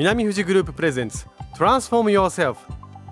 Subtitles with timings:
[0.00, 2.56] 南富士グループプレゼンツ Transform Yourself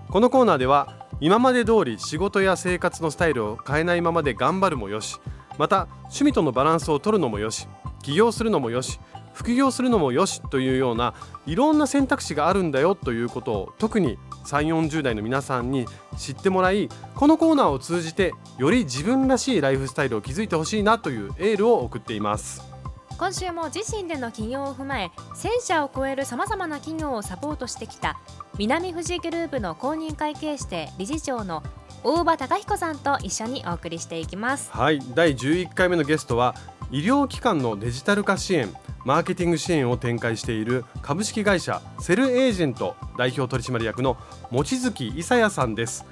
[0.08, 5.20] このコーナーでは今まで通り仕事や生活のスタイルを変えないままで頑張るもよし
[5.58, 7.68] また趣味とのバランスを取るのもよし
[8.02, 8.98] 起業するのもよし
[9.34, 11.12] 副業するのもよしというような
[11.44, 15.84] いろんな選択肢があるんだよということを特に3 4 0代の皆さんに
[16.16, 22.77] 知ってもらいこのコーナーを通じてより自分らしいライフスタイルを築いてほしいなというエールを送っています。
[23.18, 28.16] 今週も自身での起業を踏まえ1000社を超えるさまざまな企業をサポートしてきた
[28.58, 31.64] 南富士グループの公認会計士で理事長の
[32.04, 34.70] 大場隆彦さんと一緒にお送りしていきます。
[34.70, 36.54] はい第11回目のゲストは
[36.92, 38.72] 医療機関のデジタル化支援
[39.04, 44.16] マーケティング支援を展開している株式会社セルエージェント代表取締役の
[44.52, 46.06] 望月伊佐也さんです。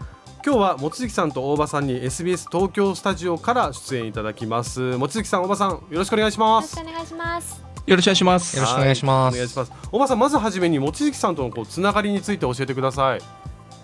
[0.46, 4.96] 今日は望月さんと大場さんに SBS 東京スタジオから出演いただきます。
[4.96, 6.78] 望月さん大場さんよろしくお願いします。
[6.78, 7.62] よろしくお願いします。
[7.84, 8.56] よろしくお願いします。
[8.56, 9.34] よろしくお願いします。
[9.34, 9.72] お願いします。
[9.90, 13.20] 大場さんまずはじめに望月さんとのこうつながりについて教えてください。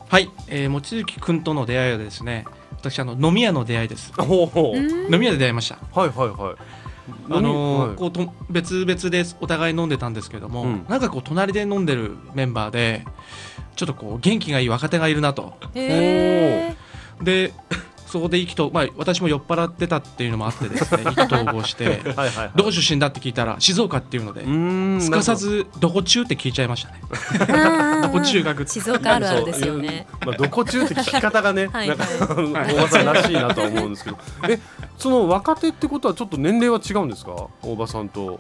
[0.09, 2.45] はい、えー、望月くんとの出会いはですね
[2.77, 4.13] 私あの飲み屋の出会いです。
[4.13, 4.77] ほうほう。
[4.77, 5.81] 飲み屋で出会いました。
[5.93, 6.82] はいはいはい
[7.31, 7.97] あのーはい。
[7.97, 10.87] こうと別々でお互い飲んでたんですけども、うん。
[10.89, 13.05] なんかこう隣で飲んでるメンバーで
[13.77, 15.55] ちょっとこう元気がいい若手がいるなと。
[15.75, 16.75] へ
[17.23, 17.53] で
[18.13, 22.51] そこで意気と、まあ、私も酔っ払ってたっていうのもあってですね 意気投合してはいはいはい。
[22.55, 27.01] どこ出身だって聞いたら静岡っていうのでうーんすかさずどこ中って聞いちゃいましたね。
[27.09, 28.03] ー。
[28.03, 28.69] どこ中学。
[28.69, 30.07] 静岡あるあるですよね。
[30.27, 34.19] まあ、どこ中って聞き方がね、はいなんか、は い大場さんらしいなとは思うんですけど。
[34.47, 34.61] え、
[34.99, 38.39] その若手ってことは、ちょっと年齢は違うんですか、大場さんと。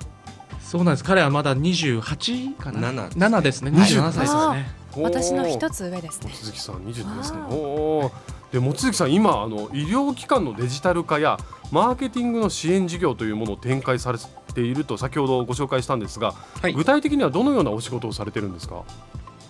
[0.61, 1.05] そうなんです。
[1.05, 3.71] 彼はまだ28かな？7 7ですね。
[3.73, 4.71] はい27歳ですね。
[5.03, 5.77] 私の一つ。
[5.77, 6.31] つ上ですね。
[6.31, 7.39] 望月さん、二十ですね。
[7.51, 8.13] おー。
[8.53, 11.39] で、望月さん、今、あの医療機関のデジタル化や。
[11.71, 14.19] マーケティングの支援事業というものを展開され
[14.55, 16.35] ていると、先ほどご紹介したんですが。
[16.61, 16.75] はい。
[16.75, 18.85] 具体的にはどのようなお仕事をされてるんですか？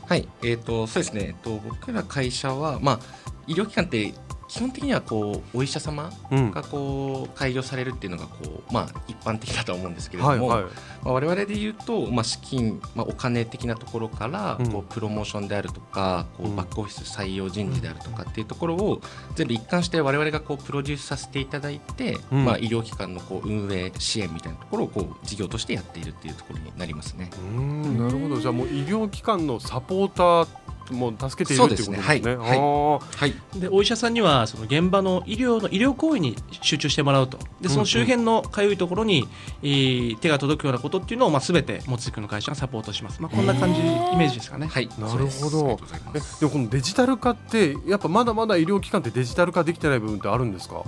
[0.08, 3.00] はい、えー、とそうですね、えっと、僕ら会社は、まあ、
[3.46, 4.12] 医療機関って
[4.52, 6.50] 基本的にはこうお医者様うん。
[6.50, 10.72] がこう開業されるっていうのがこう、まあ、一般的だと思うんですけれども、はいはい。
[11.02, 19.00] まあ、我々で言うと、まあ、資金、まあ、お金的なところから、うんこうプロモーションであるとかこうバックオフィス採用人事であるとかっていうところを
[19.34, 27.30] 全部一貫して我々がこうプロデュースさせていただいて、うんまあ、医療機関のこう運営支援みたいなところをこう事業としてやっているっていうところになりますね。
[27.32, 30.62] うーん、なるほど、じゃあ、もう医療機関のサポーター。
[30.92, 31.98] も助けているっていうことですね。
[31.98, 32.22] はい。
[32.22, 33.34] はい。
[33.58, 37.38] でお医者さんにはその現場の医療の医療行為に集中してもらうと。
[37.60, 39.26] でその周辺のかゆいところに、
[39.62, 43.84] えー手が届くようなことっていうのを、まあ、全て望月の会社がサポートします、まあ、こんな感じイ
[44.16, 44.66] メージですかね。
[44.66, 45.78] はい、なるほど。
[46.14, 46.40] えす。
[46.40, 50.84] でもこのデジタル化ってやっぱまだまだ医療機関ってデジタル化できてない部分ってあるんですか？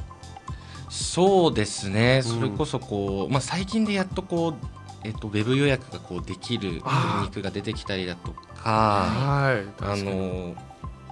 [0.91, 4.55] そうですね、うんそれこそこう、まあ、最近でやっとこう、
[5.05, 9.85] えっと、ウェブ予約がこうできるクリニックが出てきたりだとか、はい。
[9.85, 10.57] あの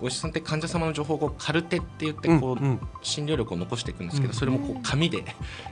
[0.00, 2.80] お医者さんって患者様の情報をカルテって言ってこう、うんうん。
[3.02, 4.34] 診療力を残していくんですけど、うん。
[4.34, 5.24] それもこう紙で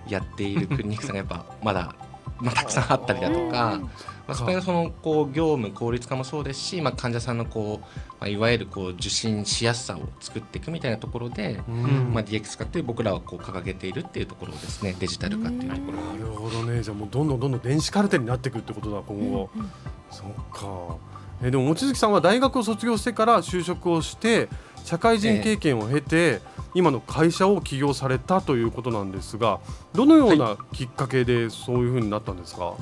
[0.06, 1.94] やっているクリニックさんがやっぱまだ、
[2.40, 3.80] まあ、たくさんあったりだとか、
[4.26, 7.86] まあ、そこでそのこう業務効率化もそうですし、まあ、患者さんのこう、
[8.20, 12.12] まあ、いわゆるこう受診しやすさを作っていくみたいなところで、うん。
[12.14, 15.98] まあ、DX 化って僕らはこう掲げているっていうところですねデジタル化っていうところ。
[15.98, 16.82] なるほどね。
[16.82, 19.50] じゃあもうどんどんどんどん電子カルテになっていくってことだ今後、
[20.10, 20.96] そっか。
[21.42, 24.48] えでも望月さんは大学を卒業してから就職をして
[24.84, 26.40] 社会人経験を経て、
[26.74, 29.60] 今の会社を起業されたということなんですが
[29.92, 32.74] どのようなきっかけでそういうふうになったんですか、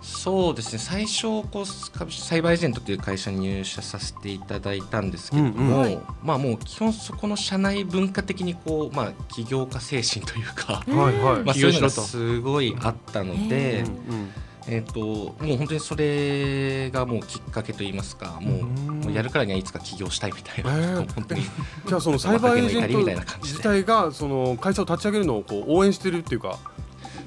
[0.00, 0.78] そうですね。
[0.78, 5.80] 最初こうバーエージェントという会社に入社させていただいたんですけれども、うんうん。
[5.80, 5.98] はい。
[6.22, 13.84] まあもう基本そこの社内文化的にこうまあ起業家精神というか、うんはいはい、 まあそういうのがすごいあったのへで、
[14.66, 21.42] えっ、ともう本当にそれがもうきっかけといいますか、もううんもうやるからにはいつか起業したいみたいな、本当に。
[21.86, 26.58] じゃあそ のサイバーエージェント自体がその会社を立ち上げるのをこう応援してるっていうか、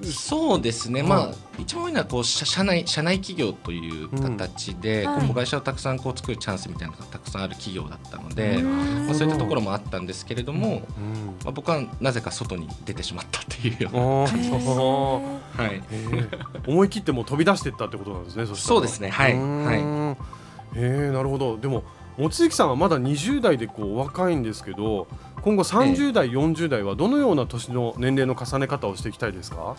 [0.03, 5.19] そうですね、はいまあ一番多いのはこう社社内社内企業という形で、うん。
[5.19, 9.05] こう子会社をたくさんこう作るチャンスみたいなのがたくさんある企業だったので、うん。
[9.05, 11.25] まあ、そういったところもあったんですけれども、うん。
[11.43, 15.39] まあ、僕はなぜか外に出てしまったっていうような、あー。
[15.55, 16.69] はい、へー。
[16.69, 18.45] 思い切ってもう飛び出していったってことなんですね。
[18.47, 18.75] そしたら。
[18.75, 19.09] そうですね。
[19.09, 19.33] はい。
[19.33, 20.40] うはい
[20.75, 21.57] へえなるほど。
[21.57, 21.83] でも
[22.17, 25.07] 望月さんはまだ20代でこうお若いんですけど、
[25.41, 29.75] 今後30代、40代はどのような年の年齢の重ね方をしていきたいですか？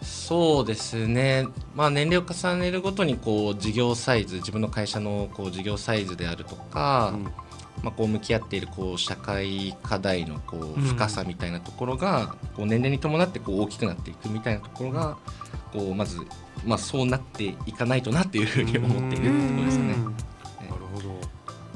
[0.00, 7.32] そうですね、まあ、年齢を重ねるごとにこう事業サイズ自分の会社のこう事業サイズであるとか、うんま
[7.86, 15.18] あ、こう向き合っているこう社会課題のこううん深さみたいなところがこう年齢に伴ってこう大きくなっていくみたいなところが、
[15.72, 16.18] こうまず、
[16.64, 19.94] まあ、そうなっていかないとなっていうふうに思っているところですよね。
[19.96, 21.20] なるほど。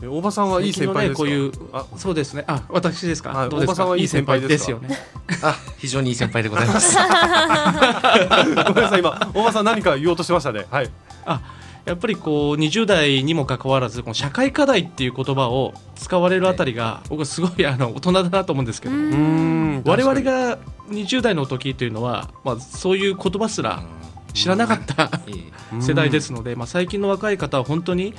[0.03, 2.45] え大場さんはいい先輩ねこういうあそうですね。
[2.49, 4.73] あ私ですか、はい大場さんはいい先輩ですか？
[4.73, 4.99] よね。
[5.43, 6.97] あ非常にいい先輩でございます。
[8.67, 10.67] ごめんなさい今大場さん何か言おうとしてましたね。
[10.71, 10.91] はい。
[11.25, 11.41] あ
[11.85, 20.59] やっぱりこう20代にもかかわらずこの社会課題っていう言葉を使われるあたりが僕はすごいあの大人だなと思うんですけど、うーん我々が
[20.89, 23.83] 20代の時というのは、まあ、そういう言葉すら
[24.35, 25.53] 知らなかった いい。
[25.73, 28.15] に世代ですので、まあ、最近の若い方は本当に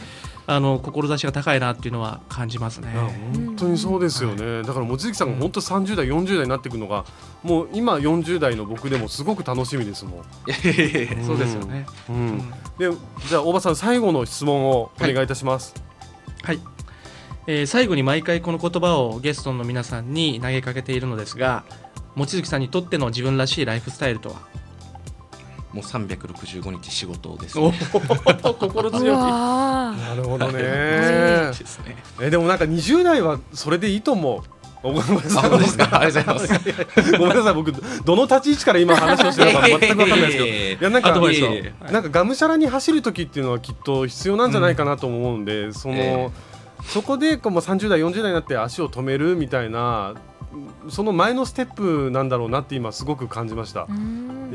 [0.46, 2.90] あの志が高いなっていうのは感じますね。
[3.34, 7.06] 本当にそうですよね、だから望月さんが本当30代40代になっていくのが
[7.44, 10.24] もう今40代の僕でもすごく楽しみですもん、
[11.26, 11.86] そうですよね。
[12.10, 12.28] ううん。
[12.38, 12.92] ん、で
[13.28, 15.74] じゃあ大場さん最後の質問をお願いいたします、
[16.44, 16.60] はい、
[17.48, 21.64] えー最後に毎回この言葉をゲストの皆さんに投げかけているのですが
[22.16, 24.36] 望月さんにとっての自分らしいライフスタイルとは？
[25.74, 27.80] もう365日仕事です、おね。
[27.82, 29.10] う心強い。
[29.10, 30.60] わなるほどね。
[30.62, 34.42] ですねえでもなんか20代はそれでいいと思う。
[34.84, 34.98] ごめん。
[35.00, 36.00] なあさい本当ですか？
[36.02, 37.12] ありがとうございます。
[37.14, 40.46] ごめんなさい僕どの立ち位置から今話をしてるのか全く分かんないですけど。
[40.46, 41.12] いやなんか
[41.92, 46.30] なんかがむしゃらに走る時っていうのはきっと必要なんじゃないかなと思うんで、その、え
[46.86, 50.14] そこでこうもう30代40代になって足を止めるみたいな
[50.90, 53.88] その前のステップなんだろうなって今すごく感じました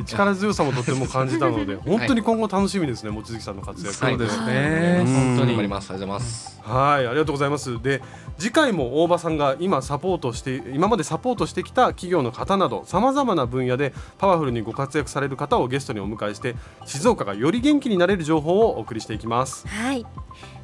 [0.04, 3.94] 力強さもとても感じたので本当に今後楽しみですね望月さんの活躍。
[3.94, 5.90] そうですはねい本当に頑張ります。
[5.90, 6.60] ありがとうございます。
[6.62, 7.82] はい、ありがとうございます。
[7.82, 8.02] で、
[8.38, 16.54] 次回も大場さんが今サポートして今までサポートしてきた企業の方などさまざまな分野でパワフルにご活躍される方をゲストにお迎えして
[16.84, 19.66] 静岡がより元気になれる情報をお送りしていきます。
[19.66, 20.06] はい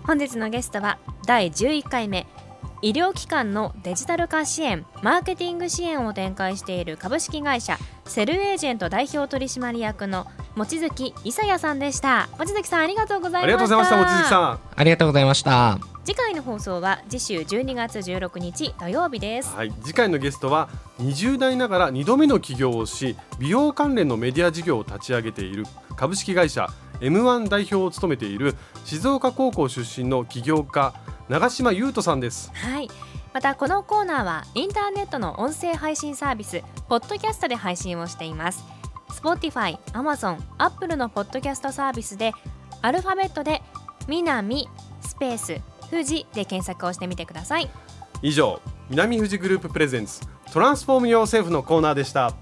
[0.04, 2.26] 本日のゲストは第11回目
[2.84, 14.60] 医療機関のデジタル化支援マーケティング支援を展開している株式会社セルエージェント代表取締役の望月伊佐也さんでした望月さんありがとうございましたありがとうございました、望月さん。
[14.76, 15.78] ありがとうございました。
[16.04, 25.64] 次回の放送は次週12月16日土曜日ですはい、次回のゲストは20代ながら2度目の起業をし美容関連のメディア事業を立ち上げている
[25.96, 26.68] 株式会社
[27.00, 28.54] M1 代表を務めている
[28.84, 30.92] 静岡高校出身の起業家
[31.28, 32.50] 長島優斗さんです。
[32.54, 32.88] はい
[33.32, 38.64] またこのコーナーはインターネットの音声配信サービスポッドキャストで配信をしています
[39.08, 42.32] Spotify、Amazon、Apple のポッドキャストサービスで
[42.80, 43.60] アルファベットで
[44.06, 44.68] 南
[45.00, 45.60] スペース
[45.90, 47.68] 富士で検索をしてみてください
[48.22, 50.20] 以上南富士グループプレゼンツ
[50.52, 52.32] トランスフォームヨーセルフのコーナーでした。